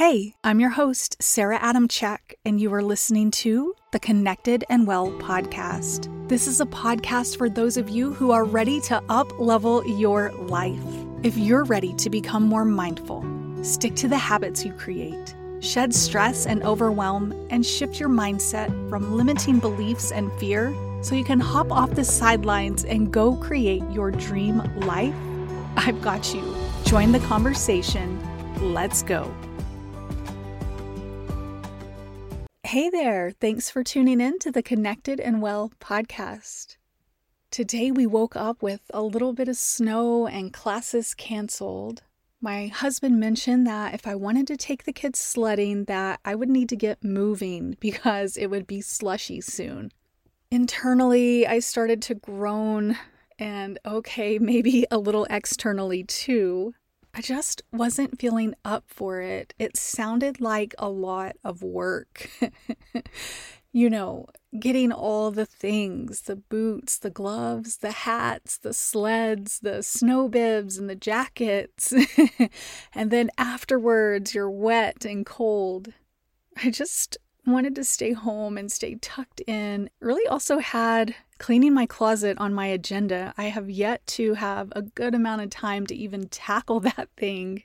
[0.00, 5.10] Hey, I'm your host, Sarah Adamchek, and you are listening to the Connected and Well
[5.18, 6.08] podcast.
[6.26, 10.32] This is a podcast for those of you who are ready to up level your
[10.32, 10.80] life.
[11.22, 13.22] If you're ready to become more mindful,
[13.62, 19.18] stick to the habits you create, shed stress and overwhelm, and shift your mindset from
[19.18, 24.10] limiting beliefs and fear so you can hop off the sidelines and go create your
[24.10, 25.14] dream life,
[25.76, 26.56] I've got you.
[26.86, 28.18] Join the conversation.
[28.62, 29.30] Let's go.
[32.70, 36.76] Hey there, thanks for tuning in to the Connected and Well podcast.
[37.50, 42.04] Today we woke up with a little bit of snow and classes canceled.
[42.40, 46.48] My husband mentioned that if I wanted to take the kids sledding that I would
[46.48, 49.90] need to get moving because it would be slushy soon.
[50.52, 52.96] Internally, I started to groan
[53.36, 56.74] and okay, maybe a little externally too.
[57.14, 59.52] I just wasn't feeling up for it.
[59.58, 62.30] It sounded like a lot of work.
[63.72, 64.26] you know,
[64.58, 70.78] getting all the things the boots, the gloves, the hats, the sleds, the snow bibs,
[70.78, 71.92] and the jackets.
[72.94, 75.92] and then afterwards, you're wet and cold.
[76.62, 79.90] I just wanted to stay home and stay tucked in.
[80.00, 83.34] Really also had cleaning my closet on my agenda.
[83.36, 87.64] I have yet to have a good amount of time to even tackle that thing,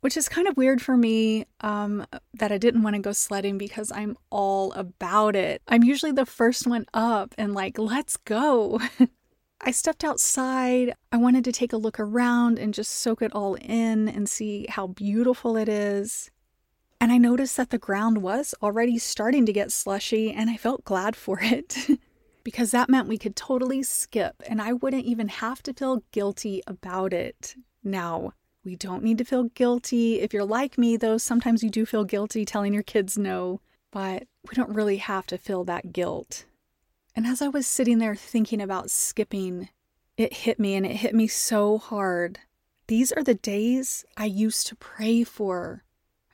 [0.00, 3.58] which is kind of weird for me um, that I didn't want to go sledding
[3.58, 5.62] because I'm all about it.
[5.66, 8.80] I'm usually the first one up and like, let's go.
[9.60, 10.94] I stepped outside.
[11.10, 14.66] I wanted to take a look around and just soak it all in and see
[14.68, 16.30] how beautiful it is.
[17.00, 20.84] And I noticed that the ground was already starting to get slushy, and I felt
[20.84, 21.76] glad for it
[22.46, 26.62] because that meant we could totally skip and I wouldn't even have to feel guilty
[26.66, 27.56] about it.
[27.82, 30.20] Now, we don't need to feel guilty.
[30.20, 34.28] If you're like me, though, sometimes you do feel guilty telling your kids no, but
[34.48, 36.44] we don't really have to feel that guilt.
[37.14, 39.68] And as I was sitting there thinking about skipping,
[40.16, 42.40] it hit me and it hit me so hard.
[42.88, 45.82] These are the days I used to pray for.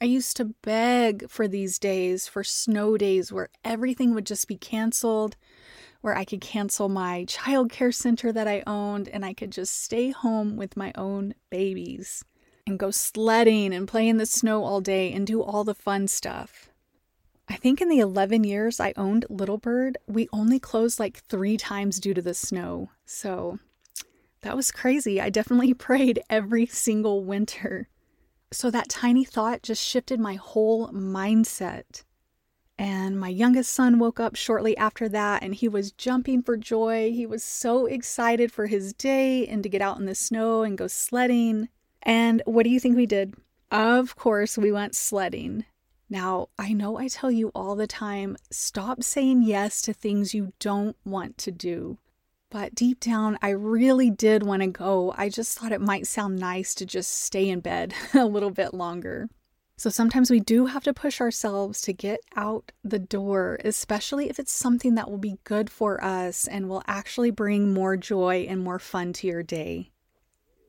[0.00, 4.56] I used to beg for these days, for snow days where everything would just be
[4.56, 5.36] canceled,
[6.02, 10.10] where I could cancel my childcare center that I owned and I could just stay
[10.10, 12.24] home with my own babies
[12.64, 16.06] and go sledding and play in the snow all day and do all the fun
[16.06, 16.70] stuff.
[17.48, 21.56] I think in the 11 years I owned Little Bird, we only closed like three
[21.56, 22.90] times due to the snow.
[23.04, 23.58] So
[24.42, 25.20] that was crazy.
[25.20, 27.88] I definitely prayed every single winter.
[28.50, 32.04] So that tiny thought just shifted my whole mindset.
[32.78, 37.10] And my youngest son woke up shortly after that and he was jumping for joy.
[37.12, 40.78] He was so excited for his day and to get out in the snow and
[40.78, 41.68] go sledding.
[42.02, 43.34] And what do you think we did?
[43.70, 45.64] Of course, we went sledding.
[46.08, 50.52] Now, I know I tell you all the time stop saying yes to things you
[50.58, 51.98] don't want to do.
[52.50, 55.14] But deep down, I really did want to go.
[55.16, 58.72] I just thought it might sound nice to just stay in bed a little bit
[58.72, 59.28] longer.
[59.76, 64.40] So sometimes we do have to push ourselves to get out the door, especially if
[64.40, 68.60] it's something that will be good for us and will actually bring more joy and
[68.60, 69.92] more fun to your day.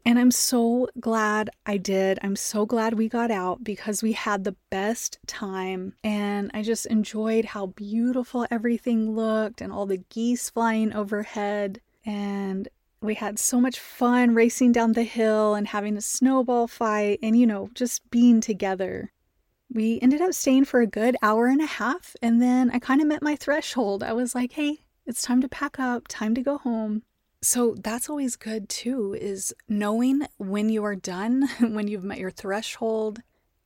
[0.05, 2.19] And I'm so glad I did.
[2.23, 5.93] I'm so glad we got out because we had the best time.
[6.03, 11.79] And I just enjoyed how beautiful everything looked and all the geese flying overhead.
[12.05, 12.67] And
[13.01, 17.37] we had so much fun racing down the hill and having a snowball fight and,
[17.37, 19.11] you know, just being together.
[19.71, 23.01] We ended up staying for a good hour and a half, and then I kind
[23.01, 24.01] of met my threshold.
[24.01, 27.03] I was like, hey, it's time to pack up, time to go home.
[27.41, 32.31] So that's always good too, is knowing when you are done, when you've met your
[32.31, 33.19] threshold,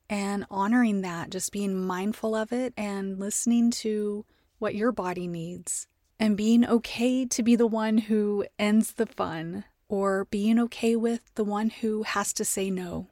[0.09, 4.25] and honoring that, just being mindful of it and listening to
[4.59, 5.87] what your body needs
[6.19, 11.21] and being okay to be the one who ends the fun or being okay with
[11.35, 13.07] the one who has to say no.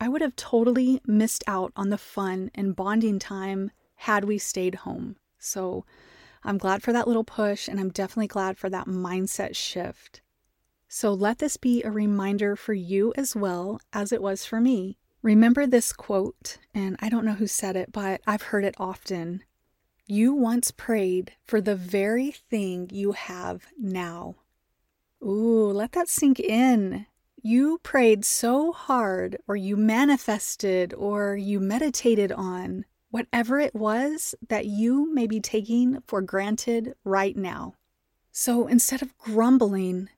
[0.00, 4.76] I would have totally missed out on the fun and bonding time had we stayed
[4.76, 5.16] home.
[5.38, 5.84] So
[6.44, 10.20] I'm glad for that little push and I'm definitely glad for that mindset shift.
[10.88, 14.98] So let this be a reminder for you as well as it was for me.
[15.22, 19.42] Remember this quote, and I don't know who said it, but I've heard it often.
[20.06, 24.36] You once prayed for the very thing you have now.
[25.22, 27.06] Ooh, let that sink in.
[27.42, 34.66] You prayed so hard, or you manifested, or you meditated on whatever it was that
[34.66, 37.72] you may be taking for granted right now.
[38.32, 40.08] So instead of grumbling,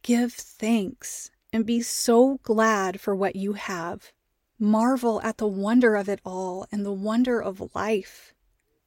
[0.00, 4.10] give thanks and be so glad for what you have.
[4.58, 8.32] Marvel at the wonder of it all and the wonder of life.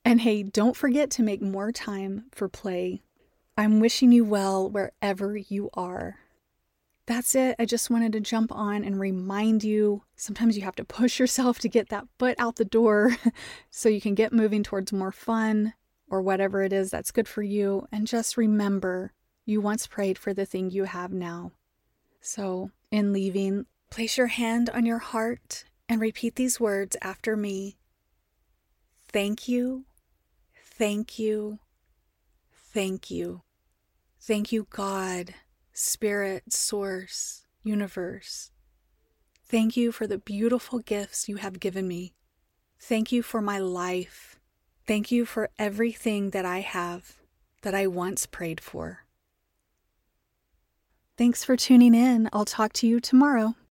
[0.03, 3.03] And hey, don't forget to make more time for play.
[3.55, 6.21] I'm wishing you well wherever you are.
[7.05, 7.55] That's it.
[7.59, 11.59] I just wanted to jump on and remind you sometimes you have to push yourself
[11.59, 13.17] to get that foot out the door
[13.69, 15.73] so you can get moving towards more fun
[16.09, 17.87] or whatever it is that's good for you.
[17.91, 19.11] And just remember,
[19.45, 21.51] you once prayed for the thing you have now.
[22.21, 27.77] So, in leaving, place your hand on your heart and repeat these words after me
[29.09, 29.85] Thank you,
[30.55, 31.59] thank you,
[32.73, 33.41] thank you.
[34.19, 35.35] Thank you, God
[35.73, 38.51] Spirit, Source, Universe.
[39.45, 42.13] Thank you for the beautiful gifts you have given me.
[42.79, 44.39] Thank you for my life.
[44.85, 47.17] Thank you for everything that I have
[47.61, 49.05] that I once prayed for.
[51.17, 52.29] Thanks for tuning in.
[52.33, 53.55] I'll talk to you tomorrow.